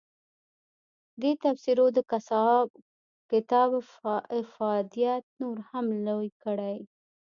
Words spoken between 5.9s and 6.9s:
لوی کړی.